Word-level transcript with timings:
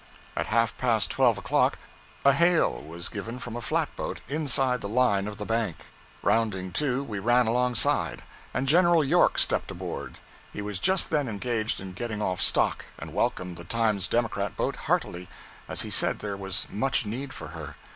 At 0.35 0.47
half 0.47 0.75
past 0.79 1.11
twelve 1.11 1.37
o'clock 1.37 1.77
a 2.25 2.33
hail 2.33 2.81
was 2.81 3.07
given 3.07 3.37
from 3.37 3.55
a 3.55 3.61
flat 3.61 3.95
boat 3.95 4.19
inside 4.27 4.81
the 4.81 4.89
line 4.89 5.27
of 5.27 5.37
the 5.37 5.45
bank. 5.45 5.85
Rounding 6.23 6.71
to 6.71 7.03
we 7.03 7.19
ran 7.19 7.45
alongside, 7.45 8.23
and 8.51 8.67
General 8.67 9.03
York 9.03 9.37
stepped 9.37 9.69
aboard. 9.69 10.17
He 10.51 10.61
was 10.63 10.79
just 10.79 11.11
then 11.11 11.27
engaged 11.27 11.79
in 11.79 11.91
getting 11.93 12.19
off 12.19 12.41
stock, 12.41 12.85
and 12.97 13.13
welcomed 13.13 13.57
the 13.57 13.63
'Times 13.63 14.07
Democrat' 14.07 14.57
boat 14.57 14.75
heartily, 14.75 15.27
as 15.67 15.81
he 15.81 15.91
said 15.91 16.17
there 16.17 16.35
was 16.35 16.65
much 16.71 17.05
need 17.05 17.31
for 17.31 17.49
her. 17.49 17.75